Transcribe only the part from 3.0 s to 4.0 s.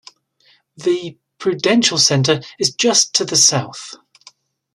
to the south.